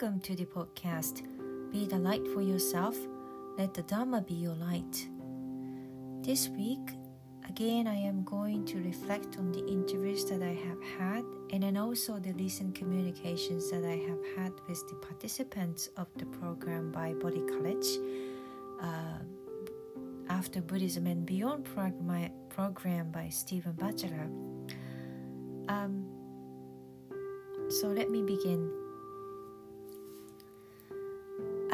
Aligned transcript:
Welcome 0.00 0.20
to 0.20 0.34
the 0.34 0.46
podcast 0.46 1.20
Be 1.70 1.84
the 1.84 1.98
Light 1.98 2.26
for 2.28 2.40
Yourself, 2.40 2.96
Let 3.58 3.74
the 3.74 3.82
Dharma 3.82 4.22
Be 4.22 4.32
Your 4.32 4.54
Light. 4.54 5.06
This 6.22 6.48
week, 6.48 6.96
again, 7.46 7.86
I 7.86 7.96
am 7.96 8.24
going 8.24 8.64
to 8.64 8.78
reflect 8.78 9.36
on 9.36 9.52
the 9.52 9.62
interviews 9.66 10.24
that 10.30 10.42
I 10.42 10.54
have 10.54 10.82
had 10.98 11.22
and 11.52 11.62
then 11.64 11.76
also 11.76 12.18
the 12.18 12.32
recent 12.32 12.74
communications 12.74 13.70
that 13.70 13.84
I 13.84 13.98
have 14.08 14.24
had 14.38 14.52
with 14.66 14.88
the 14.88 14.94
participants 15.06 15.90
of 15.98 16.06
the 16.16 16.24
program 16.24 16.90
by 16.90 17.12
Bodhi 17.12 17.42
College. 17.42 17.86
Uh, 18.80 19.18
after 20.30 20.62
Buddhism 20.62 21.06
and 21.08 21.26
Beyond 21.26 21.66
program, 21.66 22.30
program 22.48 23.10
by 23.10 23.28
Stephen 23.28 23.72
Batchelor. 23.72 24.30
Um, 25.68 26.06
so 27.68 27.88
let 27.88 28.08
me 28.08 28.22
begin. 28.22 28.79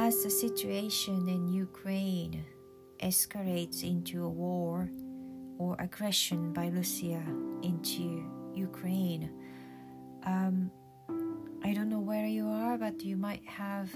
As 0.07 0.23
the 0.23 0.31
situation 0.31 1.29
in 1.29 1.49
Ukraine 1.49 2.45
escalates 3.03 3.83
into 3.83 4.23
a 4.23 4.29
war 4.29 4.89
or 5.59 5.75
aggression 5.81 6.53
by 6.53 6.69
Russia 6.69 7.21
into 7.65 8.23
Ukraine, 8.55 9.33
um, 10.23 10.71
I 11.65 11.73
don't 11.73 11.89
know 11.89 12.05
where 12.13 12.29
you 12.29 12.47
are, 12.47 12.79
but 12.79 13.03
you 13.03 13.17
might 13.17 13.45
have 13.47 13.91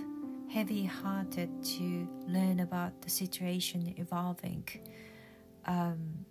heavy 0.48 0.84
hearted 0.84 1.48
to 1.76 2.08
learn 2.26 2.58
about 2.58 3.02
the 3.02 3.10
situation 3.22 3.94
evolving. 3.96 4.66
Um, 5.66 6.26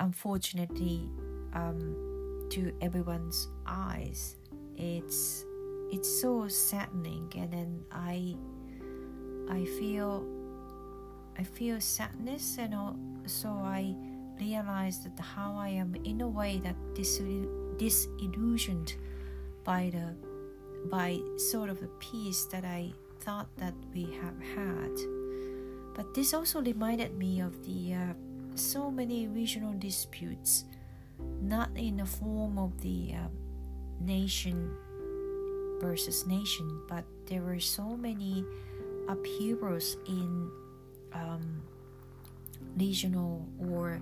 unfortunately, 0.00 1.08
um, 1.54 2.48
to 2.50 2.76
everyone's 2.80 3.46
eyes, 3.68 4.34
it's 4.76 5.44
it's 5.90 6.08
so 6.08 6.48
saddening 6.48 7.32
and 7.36 7.52
then 7.52 7.84
i 7.92 8.34
i 9.50 9.64
feel 9.78 10.24
i 11.38 11.42
feel 11.42 11.80
sadness 11.80 12.58
and 12.58 12.74
so 13.26 13.48
i 13.48 13.94
realized 14.40 15.04
that 15.04 15.22
how 15.22 15.54
i 15.56 15.68
am 15.68 15.94
in 16.04 16.20
a 16.20 16.28
way 16.28 16.60
that 16.62 16.76
dis- 16.94 17.22
disillusioned 17.78 18.94
by 19.64 19.90
the 19.92 20.14
by 20.88 21.18
sort 21.36 21.70
of 21.70 21.80
the 21.80 21.90
peace 21.98 22.44
that 22.46 22.64
i 22.64 22.92
thought 23.26 23.48
that 23.58 23.74
we 23.92 24.06
have 24.22 24.38
had. 24.54 24.94
But 25.94 26.14
this 26.14 26.32
also 26.32 26.62
reminded 26.62 27.18
me 27.18 27.40
of 27.40 27.66
the 27.66 27.94
uh, 27.94 28.14
so 28.54 28.90
many 28.90 29.26
regional 29.26 29.74
disputes 29.74 30.64
not 31.42 31.70
in 31.74 31.96
the 31.96 32.06
form 32.06 32.56
of 32.58 32.80
the 32.80 33.14
uh, 33.14 33.28
nation 34.00 34.70
versus 35.80 36.26
nation, 36.26 36.80
but 36.88 37.04
there 37.26 37.42
were 37.42 37.60
so 37.60 37.96
many 37.96 38.44
upheavals 39.08 39.96
in 40.06 40.50
um, 41.12 41.62
regional 42.76 43.46
or 43.70 44.00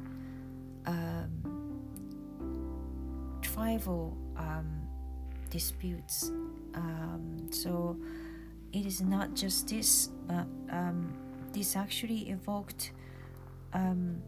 um, 0.87 1.81
tribal 3.43 4.17
um, 4.37 4.83
disputes. 5.51 6.31
Um, 6.75 7.49
so 7.51 7.97
it 8.73 8.87
is 8.87 9.01
not 9.01 9.35
just 9.35 9.69
this, 9.69 10.09
but 10.27 10.47
um, 10.71 11.13
this 11.53 11.77
actually 11.77 12.31
evoked 12.31 12.93
um, 13.73 14.23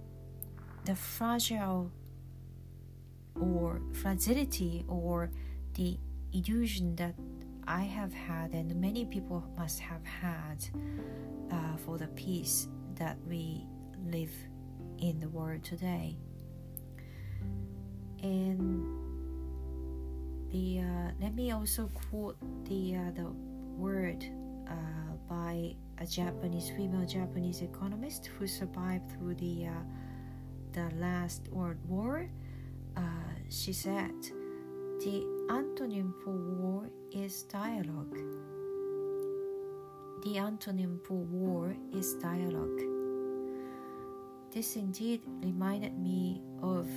the 0.84 0.94
fragile 0.94 1.90
or 3.40 3.80
fragility 3.92 4.84
or 4.88 5.30
the 5.74 5.98
illusion 6.36 6.94
that 6.96 7.14
I 7.66 7.82
have 7.82 8.12
had 8.12 8.52
and 8.52 8.74
many 8.76 9.04
people 9.04 9.42
must 9.56 9.80
have 9.80 10.04
had 10.04 10.64
uh, 11.50 11.76
for 11.84 11.98
the 11.98 12.08
peace 12.08 12.68
that 12.96 13.16
we 13.28 13.66
live 14.10 14.32
in 14.98 15.18
the 15.18 15.28
world 15.28 15.64
today. 15.64 16.16
And 18.22 18.84
the 20.50 20.80
uh, 20.80 21.10
let 21.20 21.34
me 21.34 21.50
also 21.50 21.90
quote 22.10 22.36
the 22.64 22.96
uh, 22.96 23.10
the 23.14 23.30
word 23.76 24.24
uh, 24.68 24.72
by 25.28 25.74
a 25.98 26.06
Japanese 26.06 26.70
female 26.70 27.06
Japanese 27.06 27.62
economist 27.62 28.26
who 28.26 28.46
survived 28.46 29.10
through 29.12 29.34
the 29.34 29.66
uh, 29.66 29.70
the 30.72 30.88
last 30.96 31.48
World 31.48 31.78
War. 31.86 32.28
Uh, 32.96 33.00
she 33.50 33.72
said, 33.72 34.14
"The 35.00 35.35
antonym 35.48 36.12
for 36.24 36.32
war 36.32 36.90
is 37.12 37.44
dialogue. 37.44 38.18
The 40.24 40.34
antonym 40.36 41.00
for 41.06 41.18
war 41.18 41.76
is 41.92 42.14
dialogue. 42.14 42.80
This 44.50 44.74
indeed 44.76 45.20
reminded 45.42 45.96
me 45.98 46.42
of 46.62 46.88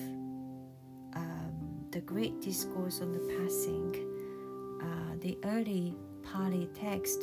um, 1.15 1.85
the 1.91 2.01
great 2.01 2.41
discourse 2.41 3.01
on 3.01 3.11
the 3.11 3.19
passing, 3.37 3.93
uh, 4.81 5.15
the 5.19 5.37
early 5.43 5.95
Pali 6.23 6.69
text, 6.73 7.21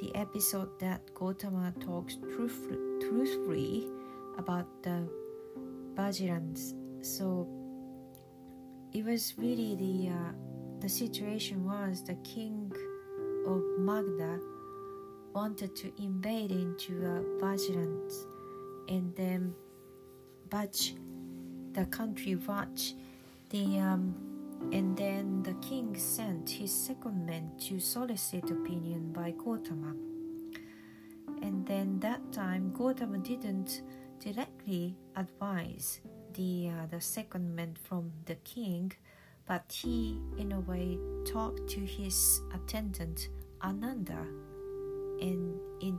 the 0.00 0.14
episode 0.14 0.78
that 0.80 1.14
Gautama 1.14 1.72
talks 1.80 2.16
truth- 2.34 2.76
truthfully 3.00 3.86
about 4.36 4.66
the 4.82 5.08
Vajjians. 5.94 6.74
So 7.00 7.61
it 8.92 9.04
was 9.04 9.34
really 9.38 9.74
the 9.76 10.10
uh, 10.10 10.32
the 10.80 10.88
situation 10.88 11.64
was 11.64 12.02
the 12.04 12.14
king 12.16 12.70
of 13.46 13.60
Magadha 13.78 14.40
wanted 15.32 15.74
to 15.76 15.92
invade 16.02 16.50
into 16.50 16.92
uh, 17.06 17.22
Vajjians 17.40 18.26
and 18.88 19.14
then 19.16 19.54
Vaj, 20.48 20.94
the 21.72 21.86
country 21.86 22.34
Vaj, 22.36 22.94
the 23.50 23.78
um, 23.78 24.14
and 24.72 24.96
then 24.96 25.42
the 25.42 25.54
king 25.66 25.96
sent 25.96 26.50
his 26.50 26.72
second 26.72 27.24
man 27.24 27.50
to 27.58 27.80
solicit 27.80 28.50
opinion 28.50 29.12
by 29.12 29.30
Gautama. 29.30 29.94
And 31.42 31.66
then 31.66 31.98
that 32.00 32.32
time 32.32 32.72
Gautama 32.72 33.18
didn't 33.18 33.82
directly 34.20 34.96
advise 35.16 36.00
the 36.34 36.70
uh, 36.70 36.86
the 36.90 37.00
second 37.00 37.54
man 37.54 37.76
from 37.88 38.12
the 38.26 38.36
king 38.36 38.92
but 39.46 39.72
he, 39.82 40.18
in 40.38 40.52
a 40.52 40.60
way, 40.60 40.96
talked 41.26 41.68
to 41.68 41.80
his 41.80 42.40
attendant 42.54 43.28
Ananda 43.62 44.26
in 45.20 45.58
in 45.80 45.98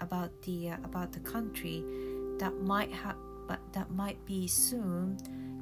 about 0.00 0.30
the 0.42 0.70
uh, 0.70 0.76
about 0.84 1.12
the 1.12 1.20
country 1.20 1.84
that 2.38 2.54
might 2.62 2.92
have 2.92 3.16
but 3.46 3.60
that 3.72 3.90
might 3.90 4.24
be 4.24 4.46
soon 4.46 5.16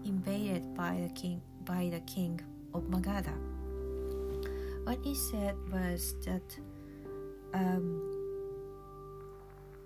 invaded 0.04 0.74
by 0.74 0.96
the 1.02 1.12
king 1.20 1.42
by 1.64 1.88
the 1.90 2.00
king 2.00 2.40
of 2.74 2.84
Magadha. 2.84 3.34
What 4.84 4.98
he 5.04 5.14
said 5.14 5.56
was 5.70 6.14
that 6.24 6.58
um, 7.52 8.00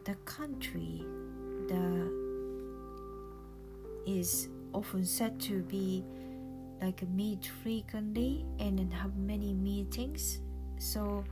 the 0.05 0.15
country 0.25 1.05
the 1.69 2.24
is 4.07 4.49
often 4.73 5.05
said 5.05 5.41
to 5.41 5.63
be 5.63 6.05
like 6.83 7.07
meet 7.09 7.47
frequently 7.63 8.45
and 8.59 8.93
have 8.93 9.17
many 9.17 9.55
meetings. 9.55 10.41
So 10.79 11.25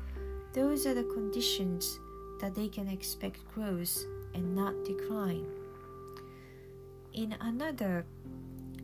those 0.52 0.86
are 0.86 0.94
the 0.94 1.04
conditions 1.04 1.98
that 2.40 2.54
they 2.54 2.68
can 2.68 2.88
expect 2.88 3.40
growth 3.54 3.96
and 4.34 4.54
not 4.54 4.74
decline. 4.84 5.46
In 7.12 7.34
another, 7.40 8.06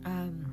um, 0.05 0.45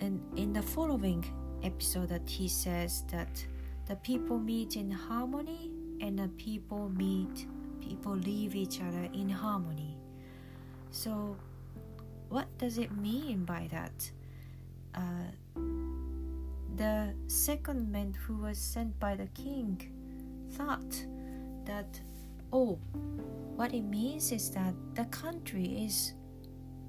and 0.00 0.20
in 0.36 0.52
the 0.52 0.62
following 0.62 1.24
episode, 1.62 2.08
that 2.08 2.28
he 2.28 2.48
says 2.48 3.04
that 3.10 3.44
the 3.86 3.96
people 3.96 4.38
meet 4.38 4.76
in 4.76 4.90
harmony 4.90 5.70
and 6.00 6.18
the 6.18 6.28
people 6.36 6.90
meet, 6.90 7.46
people 7.80 8.14
leave 8.16 8.54
each 8.54 8.80
other 8.80 9.08
in 9.12 9.28
harmony. 9.28 9.97
So 10.90 11.36
what 12.28 12.46
does 12.58 12.78
it 12.78 12.96
mean 12.96 13.44
by 13.44 13.68
that? 13.70 14.10
Uh, 14.94 15.30
the 16.76 17.14
second 17.26 17.90
man 17.90 18.14
who 18.14 18.36
was 18.36 18.58
sent 18.58 18.98
by 19.00 19.16
the 19.16 19.26
king 19.28 19.80
thought 20.52 21.04
that, 21.64 22.00
oh, 22.52 22.78
what 23.56 23.74
it 23.74 23.82
means 23.82 24.32
is 24.32 24.50
that 24.50 24.74
the 24.94 25.04
country 25.06 25.84
is 25.84 26.14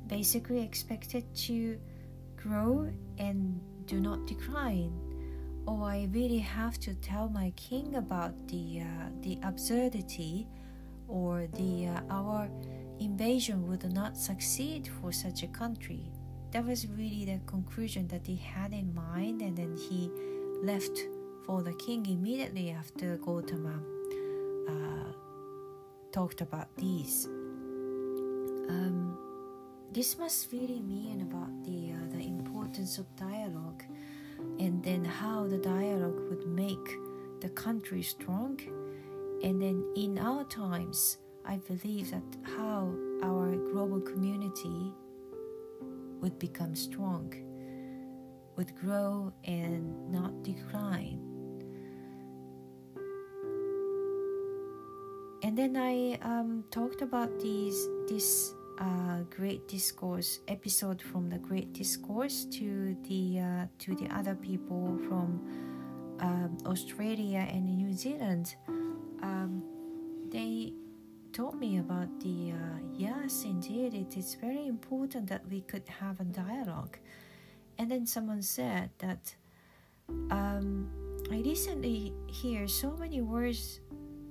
basically 0.07 0.61
expected 0.61 1.23
to 1.35 1.79
grow 2.35 2.91
and 3.17 3.59
do 3.85 3.99
not 3.99 4.25
decline. 4.27 4.93
Oh, 5.67 5.83
I 5.83 6.07
really 6.11 6.39
have 6.39 6.79
to 6.79 6.93
tell 6.95 7.29
my 7.29 7.51
king 7.55 7.95
about 7.95 8.33
the 8.47 8.81
uh, 8.81 9.09
the 9.21 9.37
absurdity 9.43 10.47
or 11.07 11.47
the 11.53 11.87
uh, 11.87 12.01
our 12.09 12.49
invasion 12.99 13.67
would 13.67 13.91
not 13.93 14.17
succeed 14.17 14.89
for 15.01 15.11
such 15.11 15.43
a 15.43 15.47
country. 15.47 16.11
That 16.51 16.65
was 16.65 16.87
really 16.87 17.25
the 17.25 17.39
conclusion 17.45 18.07
that 18.07 18.25
he 18.25 18.35
had 18.35 18.73
in 18.73 18.93
mind, 18.93 19.41
and 19.41 19.55
then 19.57 19.75
he 19.77 20.09
left 20.63 20.99
for 21.45 21.63
the 21.63 21.73
king 21.73 22.05
immediately 22.05 22.71
after 22.71 23.17
Gautama 23.17 23.79
uh, 24.67 25.11
talked 26.11 26.41
about 26.41 26.75
these. 26.75 27.27
Um, 28.69 29.17
this 29.91 30.17
must 30.17 30.51
really 30.51 30.81
mean 30.81 31.21
about 31.21 31.63
the 31.63 31.91
uh, 31.93 32.17
the 32.17 32.25
importance 32.25 32.97
of 32.97 33.05
dialogue, 33.15 33.83
and 34.59 34.83
then 34.83 35.05
how 35.05 35.47
the 35.47 35.57
dialogue 35.57 36.19
would 36.29 36.47
make 36.47 36.87
the 37.41 37.49
country 37.49 38.03
strong, 38.03 38.59
and 39.43 39.61
then 39.61 39.83
in 39.95 40.17
our 40.19 40.43
times, 40.43 41.17
I 41.45 41.57
believe 41.57 42.11
that 42.11 42.23
how 42.57 42.93
our 43.23 43.55
global 43.71 44.01
community 44.01 44.93
would 46.21 46.37
become 46.39 46.75
strong, 46.75 47.33
would 48.55 48.75
grow 48.75 49.33
and 49.45 50.11
not 50.11 50.43
decline. 50.43 51.19
And 55.41 55.57
then 55.57 55.77
I 55.77 56.19
um, 56.21 56.65
talked 56.69 57.01
about 57.01 57.39
these 57.39 57.87
this 58.07 58.53
uh, 58.79 59.23
great 59.29 59.67
discourse 59.67 60.39
episode 60.47 61.01
from 61.01 61.29
the 61.29 61.37
great 61.37 61.73
discourse 61.73 62.45
to 62.45 62.95
the 63.07 63.39
uh, 63.39 63.65
to 63.79 63.95
the 63.95 64.07
other 64.13 64.35
people 64.35 64.99
from 65.07 65.39
um, 66.19 66.57
Australia 66.65 67.47
and 67.49 67.77
New 67.77 67.93
Zealand. 67.93 68.55
Um, 69.21 69.63
told 71.39 71.57
me 71.57 71.77
about 71.77 72.09
the 72.19 72.51
uh, 72.51 72.79
yes, 72.93 73.45
indeed, 73.45 73.93
it 73.93 74.17
is 74.17 74.35
very 74.35 74.67
important 74.67 75.25
that 75.29 75.41
we 75.49 75.61
could 75.61 75.87
have 75.87 76.19
a 76.19 76.25
dialogue. 76.25 76.97
And 77.77 77.89
then 77.89 78.05
someone 78.05 78.41
said 78.41 78.89
that 78.97 79.35
um, 80.31 80.89
I 81.31 81.37
recently 81.39 82.11
hear 82.27 82.67
so 82.67 82.91
many 82.99 83.21
words, 83.21 83.79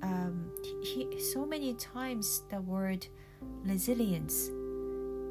um, 0.02 0.52
he, 0.84 1.18
so 1.32 1.46
many 1.46 1.72
times 1.72 2.42
the 2.50 2.60
word 2.60 3.06
resilience. 3.64 4.48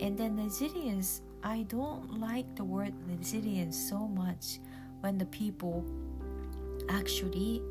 And 0.02 0.18
then 0.18 0.36
resilience, 0.36 1.22
I 1.44 1.62
don't 1.70 2.20
like 2.20 2.56
the 2.56 2.64
word 2.64 2.94
resilience 3.08 3.78
so 3.78 4.08
much 4.08 4.58
when 5.02 5.20
the 5.20 5.28
people 5.28 5.86
actually 6.90 7.62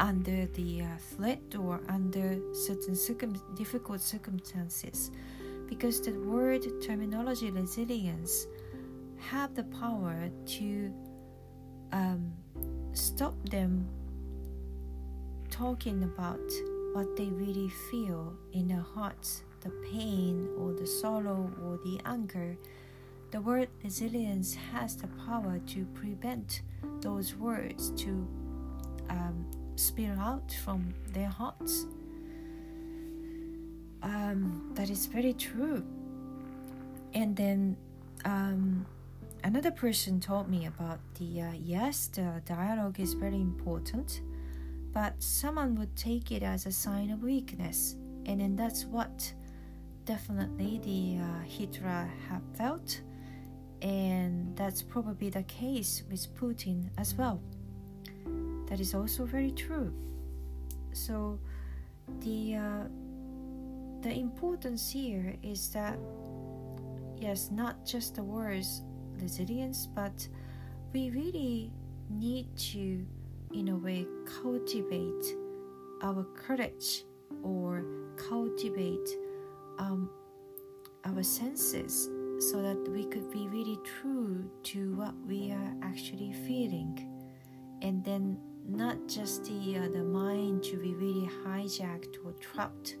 under 0.00 0.46
the 0.46 0.82
uh, 0.82 0.86
threat 1.16 1.54
or 1.58 1.80
under 1.88 2.38
certain 2.54 2.94
circum- 2.94 3.40
difficult 3.54 4.00
circumstances. 4.00 5.10
Because 5.68 6.00
the 6.00 6.12
word 6.12 6.64
terminology 6.82 7.50
resilience 7.50 8.46
have 9.18 9.54
the 9.54 9.64
power 9.64 10.30
to 10.46 10.92
um, 11.92 12.32
stop 12.92 13.34
them 13.48 13.88
talking 15.50 16.02
about 16.02 16.40
what 16.92 17.16
they 17.16 17.26
really 17.26 17.68
feel 17.90 18.34
in 18.52 18.68
their 18.68 18.84
hearts 18.94 19.42
the 19.66 19.70
pain 19.90 20.48
or 20.58 20.72
the 20.72 20.86
sorrow 20.86 21.50
or 21.64 21.78
the 21.78 22.00
anger. 22.04 22.56
The 23.32 23.40
word 23.40 23.68
resilience 23.82 24.54
has 24.72 24.96
the 24.96 25.08
power 25.26 25.60
to 25.66 25.84
prevent 25.86 26.62
those 27.00 27.34
words 27.34 27.90
to 28.02 28.10
um, 29.10 29.46
spill 29.76 30.18
out 30.18 30.56
from 30.64 30.94
their 31.12 31.28
hearts. 31.28 31.86
Um, 34.02 34.70
that 34.74 34.90
is 34.90 35.06
very 35.06 35.32
true. 35.32 35.84
And 37.14 37.34
then 37.36 37.76
um, 38.24 38.86
another 39.44 39.70
person 39.70 40.20
told 40.20 40.48
me 40.48 40.66
about 40.66 41.00
the 41.14 41.42
uh, 41.42 41.52
yes, 41.54 42.08
the 42.08 42.42
dialogue 42.44 43.00
is 43.00 43.14
very 43.14 43.40
important, 43.40 44.20
but 44.92 45.14
someone 45.22 45.74
would 45.76 45.94
take 45.96 46.30
it 46.30 46.42
as 46.42 46.66
a 46.66 46.72
sign 46.72 47.10
of 47.10 47.22
weakness, 47.22 47.96
and 48.26 48.40
then 48.40 48.56
that's 48.56 48.84
what 48.84 49.32
definitely 50.04 50.80
the 50.84 51.22
uh, 51.22 51.42
Hitler 51.44 52.08
have 52.28 52.42
felt, 52.54 53.00
and 53.82 54.54
that's 54.56 54.82
probably 54.82 55.30
the 55.30 55.44
case 55.44 56.02
with 56.10 56.34
Putin 56.36 56.90
as 56.98 57.14
well 57.14 57.40
that 58.66 58.80
is 58.80 58.94
also 58.94 59.24
very 59.24 59.52
true. 59.52 59.92
So 60.92 61.38
the 62.20 62.56
uh, 62.56 62.84
the 64.02 64.12
importance 64.12 64.90
here 64.90 65.34
is 65.42 65.70
that 65.70 65.98
yes 67.18 67.50
not 67.50 67.84
just 67.84 68.14
the 68.14 68.22
words 68.22 68.82
resilience 69.20 69.86
but 69.86 70.28
we 70.92 71.10
really 71.10 71.72
need 72.10 72.46
to 72.56 73.04
in 73.52 73.68
a 73.68 73.76
way 73.76 74.06
cultivate 74.42 75.34
our 76.02 76.24
courage 76.34 77.04
or 77.42 77.84
cultivate 78.16 79.08
um, 79.78 80.10
our 81.04 81.22
senses 81.22 82.08
so 82.38 82.60
that 82.60 82.78
we 82.90 83.04
could 83.06 83.30
be 83.30 83.48
really 83.48 83.78
true 84.00 84.48
to 84.62 84.94
what 84.94 85.14
we 85.26 85.50
are 85.52 85.74
actually 85.82 86.32
feeling. 86.46 86.98
And 87.82 88.04
then 88.04 88.38
not 88.68 88.96
just 89.06 89.44
the 89.44 89.78
uh, 89.78 89.88
the 89.88 90.02
mind 90.02 90.62
to 90.64 90.76
be 90.76 90.94
really 90.94 91.28
hijacked 91.44 92.16
or 92.24 92.32
trapped 92.40 92.96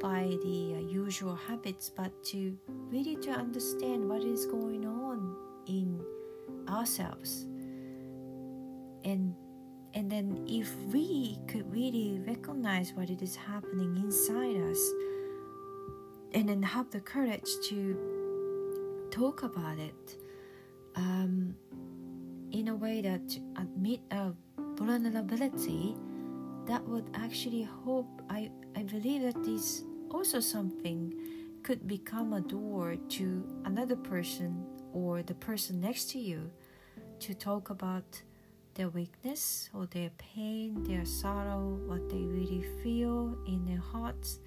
by 0.00 0.36
the 0.42 0.74
uh, 0.76 0.80
usual 0.80 1.34
habits 1.34 1.90
but 1.90 2.12
to 2.24 2.56
really 2.66 3.16
to 3.16 3.30
understand 3.30 4.08
what 4.08 4.22
is 4.22 4.46
going 4.46 4.86
on 4.86 5.36
in 5.66 6.04
ourselves. 6.68 7.46
And 9.04 9.34
and 9.94 10.10
then 10.10 10.46
if 10.48 10.74
we 10.92 11.38
could 11.48 11.70
really 11.72 12.20
recognize 12.26 12.92
what 12.92 13.10
it 13.10 13.22
is 13.22 13.34
happening 13.34 13.96
inside 13.96 14.56
us 14.56 14.78
and 16.34 16.48
then 16.48 16.62
have 16.62 16.90
the 16.90 17.00
courage 17.00 17.48
to 17.64 19.08
talk 19.10 19.42
about 19.42 19.78
it 19.78 20.16
um, 20.94 21.54
in 22.52 22.68
a 22.68 22.76
way 22.76 23.00
that 23.00 23.38
admit 23.56 24.00
a 24.10 24.32
vulnerability 24.78 25.96
that 26.66 26.86
would 26.86 27.08
actually 27.14 27.62
hope 27.62 28.22
I, 28.28 28.50
I 28.76 28.82
believe 28.82 29.22
that 29.22 29.42
this 29.44 29.82
also 30.10 30.40
something 30.40 31.14
could 31.62 31.86
become 31.86 32.32
a 32.32 32.40
door 32.40 32.96
to 32.96 33.44
another 33.64 33.96
person 33.96 34.64
or 34.92 35.22
the 35.22 35.34
person 35.34 35.80
next 35.80 36.10
to 36.10 36.18
you 36.18 36.50
to 37.20 37.34
talk 37.34 37.70
about 37.70 38.22
their 38.74 38.88
weakness 38.88 39.68
or 39.74 39.86
their 39.86 40.10
pain, 40.18 40.84
their 40.84 41.04
sorrow, 41.04 41.78
what 41.86 42.08
they 42.08 42.22
really 42.22 42.64
feel 42.82 43.36
in 43.46 43.64
their 43.66 43.80
hearts. 43.80 44.38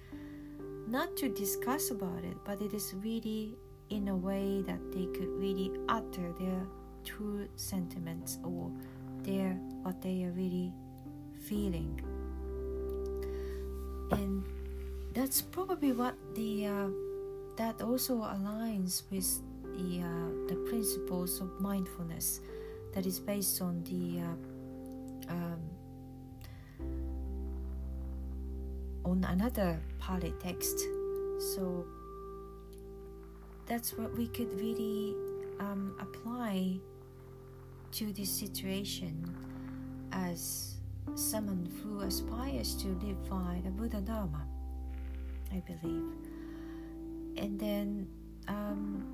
Not 0.88 1.16
to 1.18 1.28
discuss 1.28 1.90
about 1.90 2.24
it, 2.24 2.36
but 2.44 2.62
it 2.62 2.72
is 2.72 2.94
really 2.96 3.54
in 3.90 4.08
a 4.08 4.16
way 4.16 4.62
that 4.62 4.80
they 4.90 5.06
could 5.06 5.28
really 5.28 5.70
utter 5.88 6.32
their 6.40 6.66
true 7.04 7.46
sentiments 7.56 8.38
or 8.42 8.70
their 9.24 9.54
what 9.82 10.00
they 10.02 10.24
are 10.24 10.32
really 10.32 10.72
feeling. 11.46 12.00
And 14.10 14.44
that's 15.14 15.42
probably 15.42 15.92
what 15.92 16.14
the 16.34 16.66
uh, 16.66 16.88
that 17.56 17.80
also 17.82 18.16
aligns 18.16 19.02
with 19.10 19.42
the 19.62 20.00
uh, 20.00 20.28
the 20.48 20.56
principles 20.68 21.40
of 21.40 21.48
mindfulness 21.60 22.40
that 22.94 23.06
is 23.06 23.18
based 23.18 23.60
on 23.62 23.82
the 23.84 24.20
uh, 24.20 25.32
um, 25.32 25.60
on 29.04 29.24
another 29.24 29.80
Pali 29.98 30.34
text. 30.42 30.78
So 31.54 31.84
that's 33.66 33.96
what 33.96 34.16
we 34.16 34.28
could 34.28 34.52
really 34.60 35.14
um, 35.58 35.96
apply 36.00 36.78
to 37.92 38.12
this 38.12 38.30
situation 38.30 39.22
as 40.12 40.76
someone 41.14 41.68
who 41.82 42.00
aspires 42.00 42.74
to 42.76 42.88
live 43.04 43.28
by 43.28 43.60
the 43.64 43.70
Buddha 43.70 44.00
Dharma, 44.00 44.46
I 45.52 45.60
believe. 45.60 46.12
And 47.36 47.60
then, 47.60 48.08
um, 48.48 49.04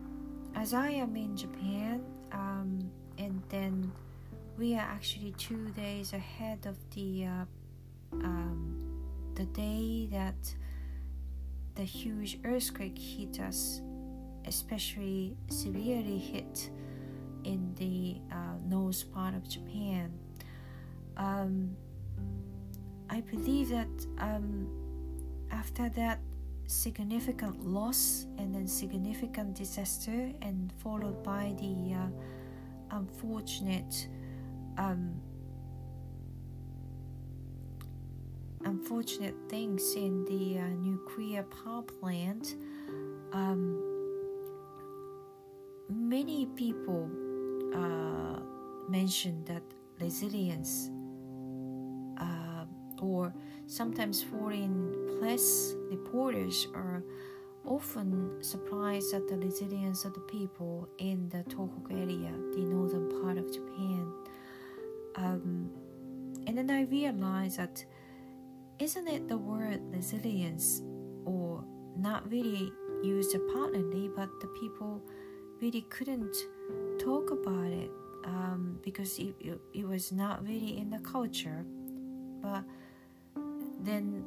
as 0.55 0.75
I 0.75 0.91
am 0.91 1.17
in 1.17 1.37
Japan, 1.37 2.03
um, 2.33 2.91
and 3.19 3.43
then 3.49 3.91
we 4.57 4.75
are 4.75 4.81
actually 4.81 5.33
two 5.39 5.71
days 5.71 6.13
ahead 6.13 6.67
of 6.67 6.77
the 6.95 7.27
uh, 7.27 7.45
um, 8.13 8.77
the 9.35 9.47
day 9.47 10.09
that 10.11 10.55
the 11.75 11.85
huge 11.85 12.39
earthquake 12.45 12.99
hit 12.99 13.41
us, 13.41 13.81
especially 14.47 15.37
severely 15.49 16.19
hit 16.19 16.71
in 17.49 17.75
the 17.76 18.21
uh, 18.31 18.57
north 18.69 19.11
part 19.12 19.35
of 19.35 19.49
Japan. 19.49 20.12
Um, 21.17 21.76
I 23.09 23.23
believe 23.23 23.71
that 23.71 23.88
um, 24.19 24.69
after 25.50 25.88
that 25.88 26.21
significant 26.67 27.67
loss 27.67 28.26
and 28.37 28.55
then 28.55 28.67
significant 28.69 29.55
disaster, 29.55 30.31
and 30.43 30.71
followed 30.83 31.23
by 31.25 31.55
the 31.59 31.95
uh, 31.95 32.97
unfortunate 32.99 34.09
um, 34.76 35.14
unfortunate 38.64 39.35
things 39.49 39.95
in 39.95 40.25
the 40.26 40.59
uh, 40.59 40.69
nuclear 40.88 41.43
power 41.64 41.83
plant, 41.83 42.55
um, 43.33 43.83
many 45.88 46.45
people 46.55 47.11
uh, 47.75 48.41
mention 48.89 49.45
that 49.45 49.63
resilience 50.01 50.91
uh, 52.19 52.65
or 53.01 53.35
sometimes 53.67 54.23
foreign 54.23 55.19
press 55.19 55.75
reporters 55.91 56.69
are 56.75 57.03
often 57.65 58.43
surprised 58.43 59.13
at 59.13 59.29
the 59.29 59.37
resilience 59.37 60.05
of 60.05 60.15
the 60.15 60.21
people 60.21 60.89
in 60.99 61.29
the 61.29 61.45
Tohoku 61.45 61.91
area, 61.91 62.33
the 62.55 62.65
northern 62.65 63.23
part 63.23 63.37
of 63.37 63.53
Japan. 63.53 64.13
Um, 65.17 65.71
and 66.47 66.57
then 66.57 66.71
I 66.71 66.83
realized 66.85 67.59
that 67.59 67.85
isn't 68.79 69.09
it 69.09 69.29
the 69.29 69.37
word 69.37 69.81
resilience 69.93 70.81
or 71.25 71.65
not 71.97 72.31
really 72.31 72.73
used 73.03 73.37
partly, 73.53 74.09
but 74.15 74.29
the 74.41 74.47
people 74.61 75.03
really 75.61 75.83
couldn't 75.83 76.37
talk 76.99 77.31
about 77.31 77.73
it 77.73 77.91
um, 78.25 78.79
because 78.83 79.19
it, 79.19 79.35
it, 79.41 79.61
it 79.75 79.87
was 79.87 80.12
not 80.12 80.45
really 80.47 80.79
in 80.79 80.91
the 80.91 80.99
culture. 80.99 81.65
But 82.41 82.65
then 83.81 84.25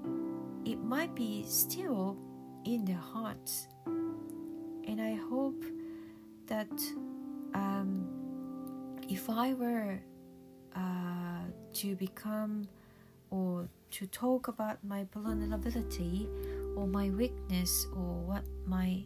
it 0.65 0.79
might 0.83 1.15
be 1.15 1.43
still 1.47 2.17
in 2.65 2.85
their 2.85 2.95
hearts. 3.13 3.67
And 3.85 5.00
I 5.00 5.15
hope 5.29 5.63
that 6.47 6.71
um, 7.53 8.07
if 9.07 9.29
I 9.29 9.53
were 9.53 10.00
uh, 10.75 11.43
to 11.73 11.95
become 11.95 12.67
or 13.29 13.67
to 13.91 14.07
talk 14.07 14.47
about 14.47 14.83
my 14.83 15.05
vulnerability 15.13 16.27
or 16.75 16.88
my 16.88 17.09
weakness 17.09 17.88
or 17.95 18.13
what 18.25 18.43
my 18.65 19.03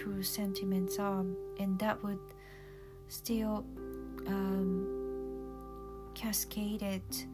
true 0.00 0.22
sentiments 0.22 0.98
are, 0.98 1.24
and 1.58 1.78
that 1.78 2.02
would 2.02 2.18
still 3.08 3.66
um, 4.26 4.86
cascade 6.14 6.82
it 6.82 7.26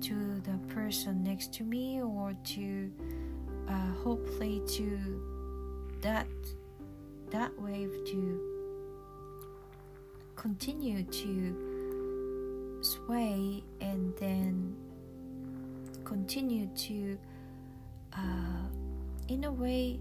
to 0.00 0.40
the 0.40 0.58
person 0.72 1.22
next 1.22 1.52
to 1.52 1.64
me 1.64 2.00
or 2.00 2.32
to 2.44 2.90
uh, 3.68 3.92
hopefully 4.02 4.62
to 4.66 4.98
that 6.00 6.26
that 7.30 7.50
wave 7.60 7.92
to 8.06 8.40
continue 10.34 11.02
to 11.02 12.78
sway 12.80 13.62
and 13.82 14.14
then 14.16 14.74
continue 16.04 16.66
to 16.74 17.18
uh, 18.14 18.64
in 19.28 19.44
a 19.44 19.52
way 19.52 20.00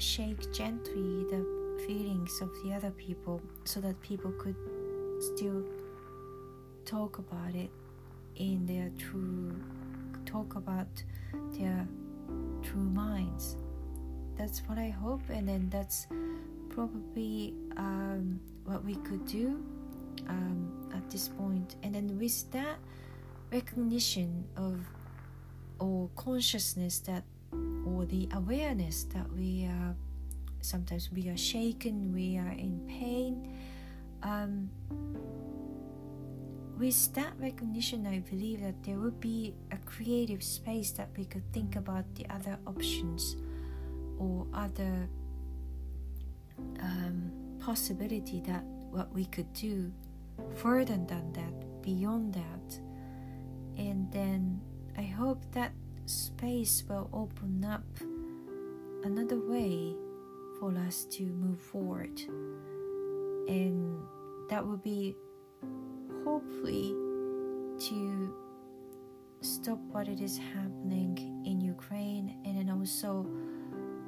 shake 0.00 0.52
gently 0.52 1.24
the 1.30 1.44
feelings 1.86 2.40
of 2.40 2.50
the 2.62 2.72
other 2.72 2.90
people 2.92 3.40
so 3.64 3.80
that 3.80 4.00
people 4.00 4.32
could 4.32 4.56
still 5.18 5.62
talk 6.84 7.18
about 7.18 7.54
it 7.54 7.70
in 8.36 8.64
their 8.66 8.90
true 8.98 9.54
talk 10.24 10.54
about 10.54 10.88
their 11.58 11.86
true 12.62 12.80
minds. 12.80 13.56
That's 14.36 14.60
what 14.60 14.78
i 14.78 14.88
hope 14.88 15.20
and 15.28 15.46
then 15.46 15.68
that's 15.70 16.06
probably 16.70 17.54
um, 17.76 18.40
what 18.64 18.82
we 18.84 18.94
could 18.96 19.26
do 19.26 19.62
um, 20.28 20.90
at 20.94 21.10
this 21.10 21.28
point. 21.28 21.76
And 21.82 21.94
then 21.94 22.18
with 22.18 22.50
that 22.52 22.78
recognition 23.52 24.44
of 24.56 24.80
or 25.78 26.08
consciousness 26.14 27.00
that 27.00 27.24
or 27.90 28.04
the 28.04 28.28
awareness 28.34 29.04
that 29.04 29.30
we 29.32 29.66
are 29.66 29.94
sometimes 30.60 31.10
we 31.12 31.28
are 31.28 31.36
shaken 31.36 32.12
we 32.12 32.36
are 32.36 32.52
in 32.52 32.80
pain 32.86 33.56
um, 34.22 34.68
with 36.78 37.14
that 37.14 37.32
recognition 37.38 38.06
i 38.06 38.18
believe 38.18 38.60
that 38.60 38.82
there 38.82 38.98
would 38.98 39.20
be 39.20 39.54
a 39.72 39.76
creative 39.78 40.42
space 40.42 40.90
that 40.92 41.08
we 41.16 41.24
could 41.24 41.44
think 41.52 41.76
about 41.76 42.04
the 42.14 42.26
other 42.30 42.58
options 42.66 43.36
or 44.18 44.46
other 44.52 45.08
um, 46.80 47.30
possibility 47.58 48.40
that 48.40 48.64
what 48.90 49.12
we 49.14 49.24
could 49.26 49.50
do 49.52 49.92
further 50.56 50.96
than 50.96 51.32
that 51.32 51.82
beyond 51.82 52.34
that. 52.34 52.78
And 53.76 54.10
then 54.12 54.60
I 54.96 55.02
hope 55.02 55.42
that 55.52 55.72
space 56.10 56.84
will 56.88 57.08
open 57.12 57.64
up 57.64 57.84
another 59.04 59.38
way 59.38 59.94
for 60.58 60.76
us 60.86 61.04
to 61.06 61.24
move 61.24 61.60
forward. 61.60 62.20
And 63.48 63.98
that 64.50 64.66
will 64.66 64.76
be 64.76 65.16
hopefully 66.24 66.94
to 67.88 68.34
stop 69.40 69.78
what 69.90 70.08
it 70.08 70.20
is 70.20 70.36
happening 70.36 71.42
in 71.46 71.60
Ukraine 71.60 72.36
and 72.44 72.58
then 72.58 72.68
also 72.70 73.26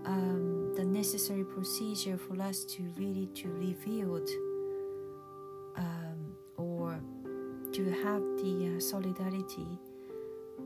um, 0.04 0.74
the 0.76 0.84
necessary 0.84 1.44
procedure 1.44 2.18
for 2.18 2.40
us 2.42 2.64
to 2.64 2.82
really 2.98 3.28
to 3.34 3.48
rebuild 3.48 4.28
um, 5.76 6.34
or 6.56 7.00
to 7.72 7.90
have 8.04 8.20
the 8.42 8.74
uh, 8.76 8.80
solidarity 8.80 9.66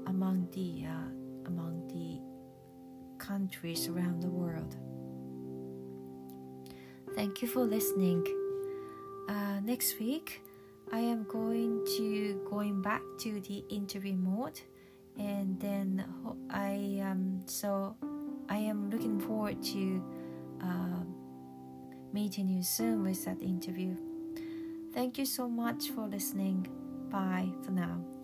among 0.07 0.49
the 0.53 0.87
uh, 0.87 1.26
among 1.47 1.89
the 1.89 2.21
countries 3.19 3.89
around 3.89 4.23
the 4.23 4.29
world. 4.29 4.77
Thank 7.15 7.43
you 7.43 7.49
for 7.49 7.65
listening. 7.65 8.27
Uh, 9.29 9.61
next 9.61 9.99
week, 9.99 10.43
I 10.93 11.01
am 11.01 11.25
going 11.25 11.85
to 11.97 12.41
going 12.49 12.83
back 12.83 13.03
to 13.21 13.41
the 13.41 13.65
interview 13.71 14.15
mode, 14.15 14.61
and 15.19 15.59
then 15.59 16.05
I 16.51 17.01
um 17.03 17.43
so 17.47 17.97
I 18.49 18.59
am 18.59 18.91
looking 18.91 19.19
forward 19.21 19.63
to 19.75 20.05
uh, 20.63 21.03
meeting 22.13 22.49
you 22.49 22.63
soon 22.63 23.03
with 23.03 23.25
that 23.25 23.43
interview. 23.43 23.97
Thank 24.93 25.19
you 25.19 25.27
so 25.27 25.49
much 25.49 25.91
for 25.91 26.07
listening. 26.07 26.69
Bye 27.11 27.49
for 27.65 27.73
now. 27.73 28.16